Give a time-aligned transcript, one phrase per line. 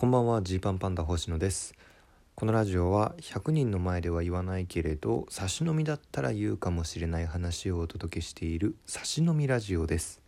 [0.00, 1.74] こんばんはジーパンパンダ星野です。
[2.36, 10.22] このラジオは100人の前では言わないけれど差し飲みだったら言うかもしれない話をお届けしている差し飲みラジオです。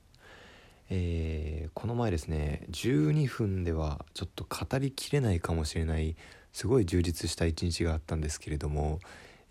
[0.91, 6.17] えー、この前ですね12分ではちょっと語りきれないかもしれない
[6.53, 8.99] すごい充実した一日があったんですけれども、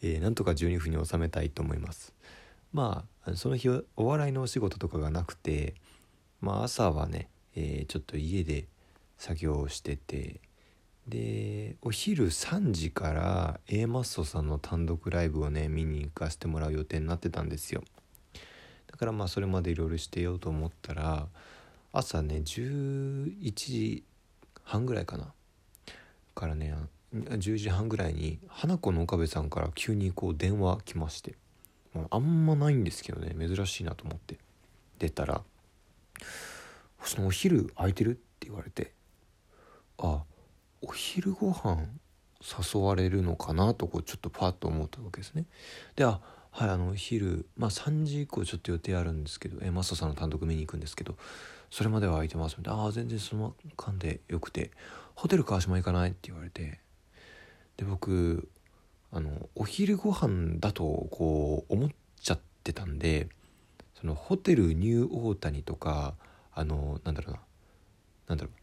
[0.01, 2.13] えー、なんとか12分に収めたいと思います。
[2.73, 5.75] まあその日はお笑いのお仕事とかがなくて
[6.41, 8.67] まあ朝はね、えー、ちょっと家で
[9.19, 10.41] 作業をしてて。
[11.07, 17.83] でお昼3時から A マッソさんの単独ライブをね見に行かせてもらう予定になってたんですよ。
[18.85, 21.27] だからまあそれまでいろいろしてようと思ったら
[21.91, 24.03] 朝ね11時
[24.63, 25.33] 半ぐらいかな。
[26.35, 26.75] からね
[27.11, 31.35] 10時半ぐらいに花子の岡部さんから急にこう電話来まして、
[31.95, 34.37] まあ、あんまないんですけどね珍しいなと思って。
[34.99, 35.41] 出たら
[37.03, 38.98] 「そのお昼空いてる?」って言われて。
[39.99, 40.23] あ
[40.81, 41.85] お昼ご飯
[42.41, 45.45] 誘われるのかなとこうちょっとパッと思ったわけですね。
[45.95, 51.15] であはいあの昼まあ3時以降ちょっと予定あるんですけどえマスターさんの単独見に行くんですけど
[51.69, 54.71] それまでは空いてますみたいなああ全然その間でよくて
[55.15, 56.79] ホテル川島行かないって言われて
[57.77, 58.49] で僕
[59.11, 61.89] あのお昼ご飯だとこう思っ
[62.21, 63.27] ちゃってたんで
[63.99, 66.15] そのホテルニューオータニとか
[66.53, 67.39] あのなんだろうな
[68.27, 68.58] なんだろう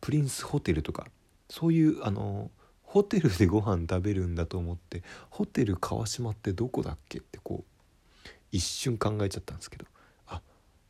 [0.00, 1.06] プリンスホテルとか
[1.48, 2.50] そういうあの
[2.82, 9.86] ホテルでご飯食べるんだと思ってホテル川島ってどこだっけってこう一瞬考えちゃったんですけど
[10.26, 10.40] あ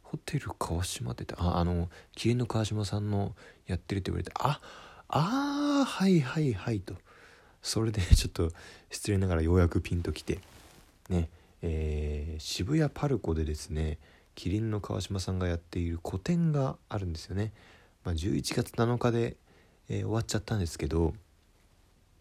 [0.02, 3.34] ホテル川島ってああのキリンの川島さんの
[3.66, 4.60] やってるって言われてあ
[5.08, 6.94] あはいはいはいと。
[7.62, 8.50] それで ちょっと
[8.90, 10.38] 失礼ながらようやくピンときて
[11.08, 11.28] ね
[11.62, 13.98] えー、渋谷パルコでですね
[14.34, 17.52] キリンの川島さんがやっている個展があるんですよね。
[18.04, 19.36] まあ、11月7日で、
[19.88, 21.14] えー、終わっちゃったんですけど、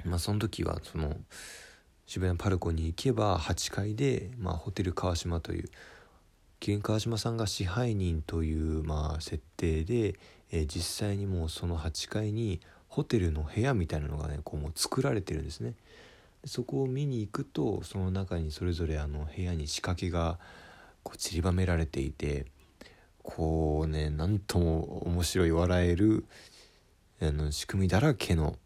[0.05, 1.16] まあ、その時はその
[2.05, 5.69] 渋谷のパルコに行けば8階で、まあ、ホテル川島という
[6.59, 10.16] キリン川島さんが支配人という、まあ、設定で、
[10.51, 15.73] えー、実際にもうその8階にホテルの部屋みたいなのがねこうもう作られてるんですね。
[16.46, 20.40] そこを見に行くとその中にそれぞれあの部屋に仕掛けが
[21.03, 22.46] こう散りばめられていて
[23.24, 26.25] こうねなんとも面白い笑える
[27.22, 28.57] あの仕組みだらけの、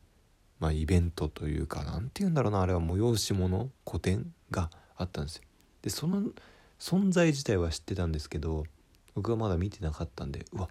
[0.60, 5.44] まあ、イベントというか何て言うんだろうなあれは催し物古典があったんですよ。
[5.82, 6.24] でその
[6.80, 8.66] 存在自体は知ってたんですけど
[9.16, 10.70] 僕はまだ見てなかったんでうわ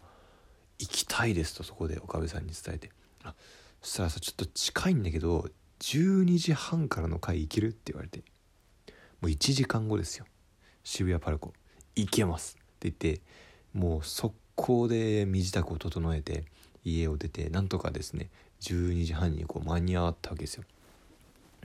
[0.78, 2.90] 行きたいですとそこで岡部さんに伝えて。
[3.24, 3.34] あ
[3.80, 5.48] そしたらさちょっと近いんだけど
[5.80, 8.22] 12時半からの回行けるって言われて。
[9.22, 10.26] もう1時間後ですよ。
[10.82, 11.52] 渋谷パルコ。
[11.94, 12.56] 行けます。
[12.58, 13.22] って言って
[13.74, 16.44] もう速攻で身支度を整えて
[16.84, 18.28] 家を出てなんとかですね
[18.60, 20.64] 12時半にこう間に合ったわけですよ。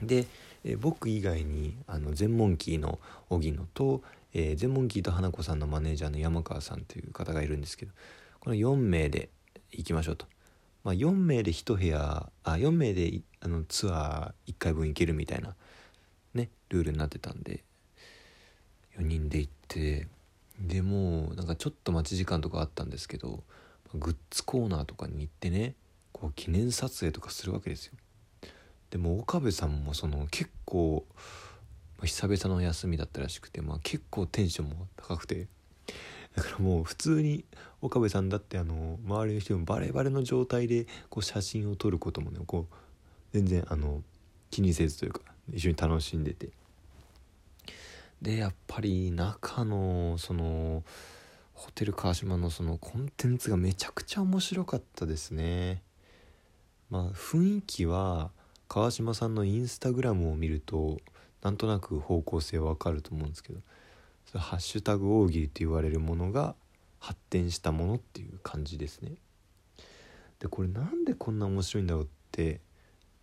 [0.02, 0.26] で、
[0.64, 2.98] え僕以外にあの全問キーの
[3.30, 4.02] 荻野と、
[4.32, 7.92] えー、全問キーと花子さんのマネージャーの山川さんという方がいるんですけど
[8.40, 9.28] この4名で
[9.72, 10.26] 行きましょうと。
[10.84, 15.54] まあ、4名で1部屋あ4名であのツアー1回分行けるみたいな
[16.34, 17.64] ねルールになってたんで
[18.96, 20.06] 4人で行って
[20.60, 23.42] でもなんかちょっと待ち時間とかあったんですけど
[23.94, 25.74] グッズコーナーとかに行ってね
[26.12, 27.94] こう記念撮影とかするわけですよ。
[28.90, 31.06] でも岡部さんもその結構、
[31.98, 35.46] まあ、久々の休みだったらしくて、まあ、結構テンションも高くて
[36.34, 37.44] だからもう普通に
[37.82, 42.74] 岡部さんだってあの周りの人もバレバレの状態でこう写真を撮ることもねこう
[43.32, 44.02] 全然あの
[44.50, 45.20] 気にせずというか
[45.52, 46.57] 一緒に楽しんでて。
[48.22, 50.82] でやっぱり中のその
[51.54, 55.82] ホテル川島のそのコンテンツがめちゃくちゃ面白かったですね。
[56.90, 58.30] まあ雰囲気は
[58.68, 60.98] 川島さんのインスタグラムを見ると
[61.42, 63.60] なんとなく方向性わかると思うんですけど
[64.38, 66.54] 「ハッシュタグ大喜利」って言われるものが
[66.98, 69.16] 発展したものっていう感じですね。
[70.40, 72.60] でこれなんでこんな面白いんだろうって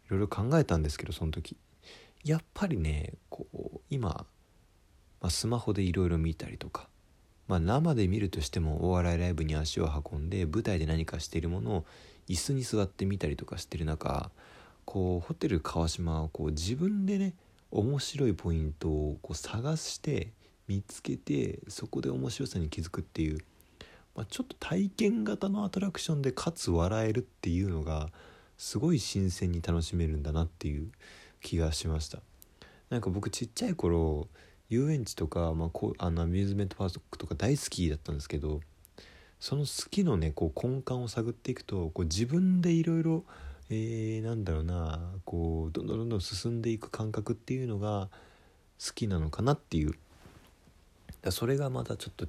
[0.08, 1.58] いろいろ考えたんですけどその時。
[2.24, 4.26] やっぱりねこう今
[5.26, 6.88] まあ、スマホでいろいろ見たりとか、
[7.48, 11.86] まあ、生で見るとしてもお笑いライブに足を運んで舞台で何かしているものを
[12.30, 14.30] 椅子に座って見たりとかしてる中
[14.86, 17.34] こうホテル川島はこう自分でね
[17.72, 20.32] 面白いポイントをこう探して
[20.68, 23.40] 見つけてそこで面白さに気づくっていう、
[24.16, 28.10] まあ、ちょっと体験型のアトラクションでかつ笑えるっていうのが
[28.60, 30.92] すごい新鮮に楽しめるんだなっていう
[31.42, 32.20] 気がしました。
[32.92, 34.28] なんか僕ちっちゃい頃
[34.70, 38.62] 遊園地とか、まあ、こうあのアミューズメントパークとか大好きだったんですけど
[39.40, 43.24] その好きのねこう根幹を探っていくとこう自分でいろいろ
[43.70, 48.10] えー、なんだろうなこうどんどんどんどん進んでいく感覚っていうのが
[48.86, 49.94] 好きなのかなっていう
[51.24, 52.28] だそれがまたちょっと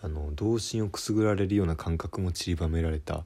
[0.00, 3.24] あの童心をくすぐられるような感覚も散りばめられた、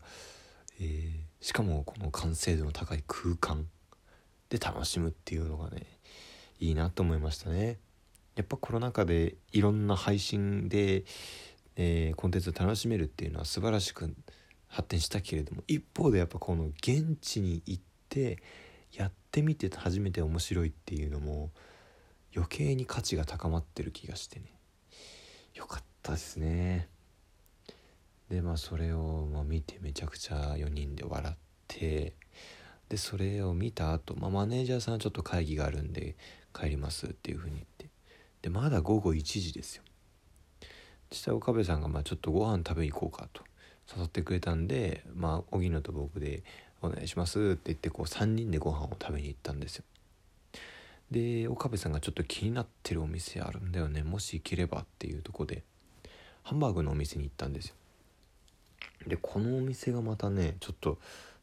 [0.80, 3.66] えー、しかもこの完成度の高い空間
[4.48, 5.82] で楽しむっていうのがね
[6.58, 7.78] いいなと思いましたね。
[8.38, 11.04] やっぱコロナ禍でいろんな配信で、
[11.74, 14.14] えー、コンテンツを楽しめるっていうのは素晴らしく
[14.68, 18.38] 発展したけれども一方でやっぱこの現地に行って
[18.92, 21.50] やってみて初めて面白いっていうのも
[22.32, 24.46] 余計に価値が高まってる気がしてね。
[25.54, 26.88] よかったですね。
[28.30, 31.36] でまあそれをまあ見てめちゃくちゃ4人で笑っ
[31.66, 32.14] て
[32.88, 36.16] でそれを見た後、まあマネージャーさんはちょっと会議があるんで
[36.54, 37.87] 帰りますっていうふうに言って
[38.42, 39.82] でまだ午後1時ですよ。
[41.10, 43.42] そしたら岡部さんがまあちょっとご飯食べに行こうかと。
[43.96, 46.42] 誘ってくれたんでまあ荻野と僕で
[46.82, 49.84] 「お願いします」って言ってこう3人でご飯を食べに行ったんですよ。
[51.10, 54.02] で岡部さんがちょっと気になってるお店あるんだよね。
[54.02, 55.62] もし行ければっていうとこで
[56.42, 57.74] ハンバーグのお店に行ったんですよ。
[59.06, 60.98] でこのお店がまたねちょっと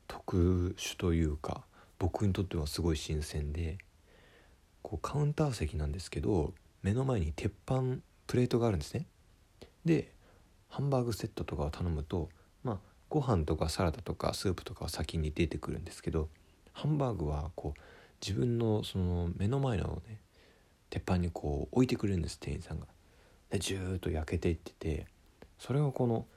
[0.07, 1.63] 特殊というか
[1.97, 3.79] 僕にとってはすごい新鮮で
[4.83, 6.53] こうカウンター席なんですけど
[6.85, 7.81] 目の前に鉄板
[8.27, 9.07] プレートがあるんですね
[9.85, 10.11] で
[10.69, 12.29] ハンバーグセットとかを頼むと
[12.63, 12.77] まあ
[13.09, 16.29] ご飯とかサラダとかスープとかは先に出てくるんですけど
[16.73, 17.79] ハンバーグはこう
[18.21, 20.19] 自分のその目の前のね
[20.91, 22.85] 鉄板にこう置いてくれるんです店員さんが。
[23.49, 25.07] でジューッと焼けていってて
[25.57, 26.27] それをこの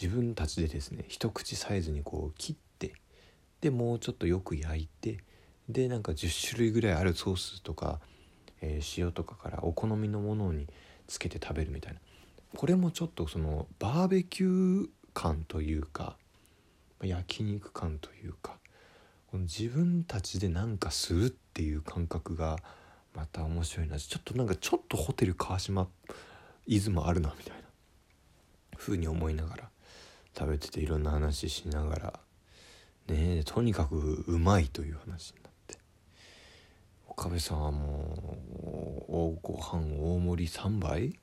[0.00, 2.92] 自分たちでですね一口サイズにこう切って
[3.62, 5.20] でもうちょっとよく焼いて
[5.70, 7.98] でなんか10種類ぐらいあるソースとか、
[8.66, 10.66] えー、塩とかからお好みのものに
[11.06, 12.00] つけて食べるみたいな。
[12.56, 16.16] これもちょっとそのバーベキュー感というか
[17.02, 18.58] 焼肉感というか
[19.30, 22.58] この自分たちで何かするっていう感覚が
[23.14, 23.98] また面白いな。
[23.98, 25.88] ちょっとなんかちょっとホテル川島
[26.66, 27.62] イズムあるなみたいな
[28.76, 29.68] 風に思いながら
[30.36, 32.20] 食べてていろんな話しながら
[33.08, 35.34] ねとにかくうまいという話。
[35.34, 35.45] に
[37.18, 38.36] 岡部さんはも
[39.08, 41.18] うご飯大盛り3杯？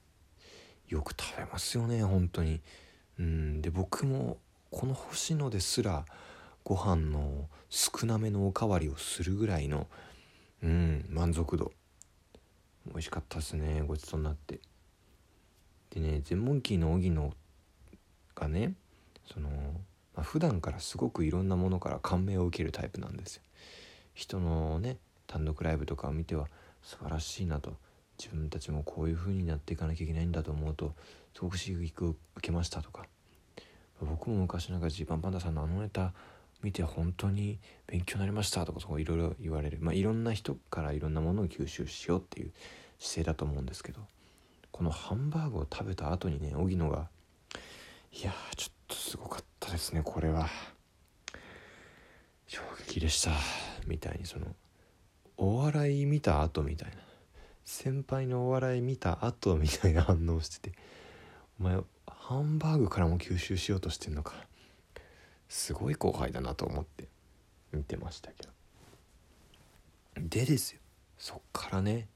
[0.88, 2.62] よく食べますよね本当に。
[3.20, 4.38] うんで僕も
[4.72, 6.04] この星野ですら
[6.64, 9.86] ご飯の少なめのおかわりをするぐらいの
[10.64, 11.72] うん満足度。
[12.88, 14.60] 美味しかったですねごちそうになって。
[15.92, 17.32] でね全問キーの荻野
[18.34, 18.74] がね
[19.32, 19.48] その、
[20.16, 23.44] まあ、普段からすごくいろんなものから感銘を受けるタイプなんですよ。
[24.16, 24.98] 人のね
[25.28, 26.48] 単独ライブとかを見ては
[26.82, 27.78] 素晴らしいなと。
[28.20, 30.94] 自分たちもこういう風になっていかなきゃいけないんだと思うと
[31.34, 33.06] すごく刺激を受けましたとか。
[34.00, 36.14] 僕も昔なんかジーパンパンダさんのあのネタ
[36.62, 39.80] 見て本当に勉強になりましたとかそういろいろ言われる。
[39.82, 42.52] まあいろんな人からいろんなものを吸収しようっていう
[43.00, 44.02] 姿勢だと思うんですけど。
[44.74, 47.08] このハンバーグを食べた後にね荻野が
[48.12, 50.50] 「いやちょっとすごかったですねこれは。
[52.48, 53.32] 衝撃でした」
[53.86, 54.48] みたいにその
[55.44, 56.96] お笑い見た後みたいな。
[57.66, 60.78] 先輩のお笑い見た後みたいな反応してて。
[61.60, 64.36] お前ハンバーグからも吸収しようとしてんのか。
[65.50, 67.10] すごい後輩だなと思って。
[67.74, 68.50] 見てましたけど。
[70.18, 70.80] でですよ。
[71.18, 72.08] そっからね、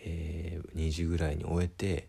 [0.00, 2.06] えー、2時ぐらいに終えて。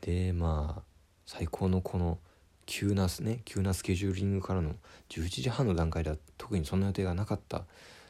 [0.00, 0.82] でまあ
[1.26, 2.18] 最高のこの
[2.66, 3.42] 急なね。
[3.44, 4.74] 急なスケジューリングからの
[5.10, 7.66] 11時半の段階では特にそんな予定がなかった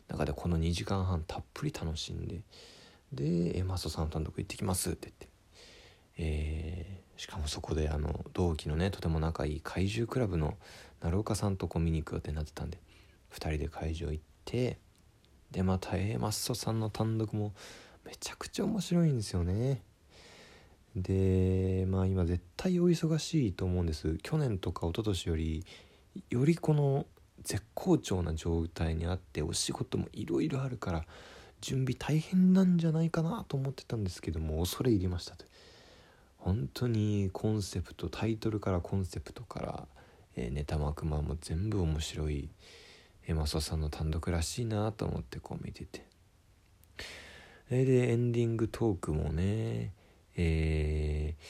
[0.09, 2.43] 中でこの2時間半たっぷり楽しんで
[3.13, 5.29] で「マストさん単独行ってきます」って言って、
[6.19, 10.57] えー、しかもそこであの同期のねとても仲いい怪獣クラブの
[11.01, 12.79] 鳴岡さんとこ見に行く予定になってたんで
[13.33, 14.79] 2人で会場行って
[15.51, 17.55] でまた A マッソさんの単独も
[18.05, 19.83] めちゃくちゃ面白いんですよね。
[20.97, 24.19] でまあ今絶対お忙しいと思うんです。
[24.23, 25.65] 去年とか一昨年より
[26.31, 27.07] よりこの
[27.45, 31.05] 絶好調な状態にあってお仕事もいろいろあるから
[31.61, 35.45] 準備大変なんじゃないかなと思ってたんですけども恐れ入りましたと。
[36.39, 39.89] 本当にコンセプトタイトルからコンセプトから、
[40.37, 42.49] えー、ネタ幕間も全部面白い
[43.27, 46.07] えマソさんの単独らしいなと思ってこう見てて。
[47.71, 49.93] えでエンディングトークもね
[50.37, 51.45] えー、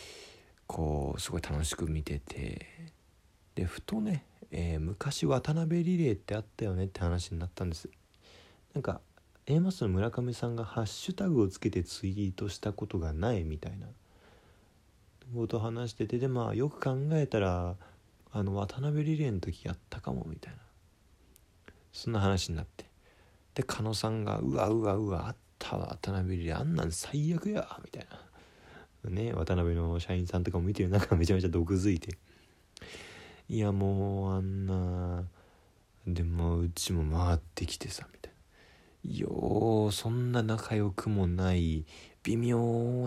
[0.67, 2.67] こうすごい楽しく見てて。
[3.55, 7.89] でふとね、えー、昔渡辺リレーってあったよねって話になったんです。
[8.75, 9.01] なんか
[9.47, 13.87] A マスの村上さんがハッシュタグをつけてツイートしたことがないみたいな。
[15.35, 17.77] こと話しててでまあよく考えたら
[18.33, 20.59] あの渡辺リレーの時やったかもみたいな。
[21.93, 22.87] そんな話になって。
[23.55, 28.07] で狩野さんが「うわうわうわあったわ渡辺リレーあんなん最悪や」みたい
[29.05, 29.11] な。
[29.11, 32.19] ね渡辺の社員さんとかも見てる中めちゃめちゃ毒づいて。
[33.51, 35.25] いやもうあんな
[36.07, 38.39] でもうちも回ってきてさみたいな。
[39.27, 41.87] ようそんな仲良くもない
[42.25, 42.59] 微妙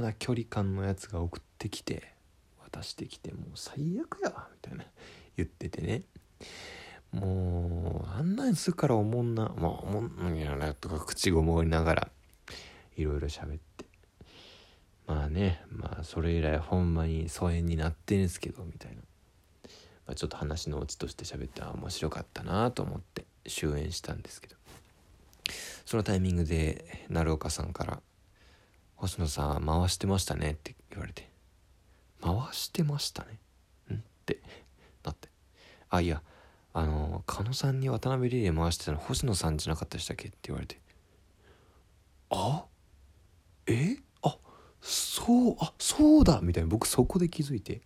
[0.01, 2.13] な距離感のやつが送ってきて
[2.63, 4.85] 渡してきてもう最悪やみたいな
[5.37, 6.03] 言っててね。
[7.11, 12.07] もうあんなにするからおもんなまあおもんなやなとか口ごもりながら
[12.95, 13.85] いろいろ喋って。
[15.05, 19.01] まあねまあそれ以来ほんまに疎遠になってんすけどみたいな、
[20.07, 24.55] まあ、ちょっと話のオチとして喋って面白かったなと思って終演したんですけど。
[25.85, 28.01] そのタイミングで鳴岡さんから
[28.95, 31.29] 星野さん回してましたねって言われて。
[32.21, 33.39] 回してましたね？
[33.91, 33.95] ん？
[33.95, 34.39] って
[35.03, 35.27] なって。
[35.89, 36.21] あいや
[36.73, 40.79] あの狩野さんに渡辺リレー回してたの星野さんじゃなかったでしたっけって言われて。
[42.29, 42.63] あ？
[43.67, 43.97] え？
[44.21, 44.37] あ
[44.81, 46.39] そうあそうだ！
[46.41, 47.81] みたいな僕そこで気づいて。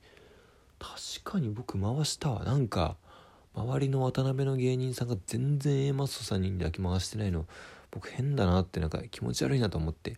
[0.93, 2.43] 確かに僕回したわ。
[2.43, 2.95] なんか
[3.55, 7.45] 周りの渡辺の芸人さんが全然 A マッソさんにだけ回してないの
[7.89, 10.17] 僕変だなってなんか気持ち悪いなと思って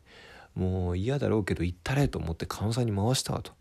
[0.55, 3.53] もう嫌だろうけど行ったれと思って狩野さんに回したわと。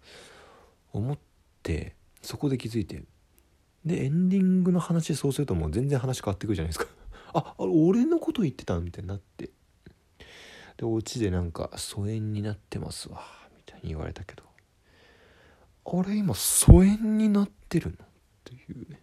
[0.93, 1.19] 思っ
[1.63, 3.03] てそこで気づいて
[3.85, 6.87] でエンディングの話そうするともう全然話変わってくるじゃないですか。
[7.35, 9.51] ああ俺のこと言ってたみたいになって。
[10.79, 13.23] でオチでなんか疎遠になってますわ
[13.57, 14.46] みたいに言われたけど。
[15.88, 17.93] あれ今疎遠になってるの？
[17.93, 17.97] っ
[18.45, 18.90] ていう。
[18.90, 19.00] ね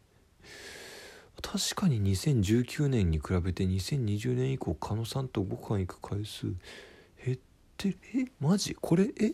[1.42, 6.48] 確かに2019年に比べて2020年以降狩野さんとご飯行く回数
[7.25, 7.38] 減っ
[7.78, 7.98] てる。
[8.16, 8.75] えマジ？
[8.75, 9.12] これ？
[9.20, 9.32] え？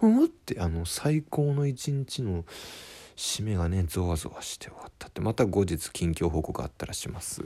[0.00, 0.58] うんって。
[0.60, 2.44] あの最高の一日の
[3.16, 5.20] 締めがねゾワゾワして終わったって。
[5.20, 7.42] また後日近況報告あったらします。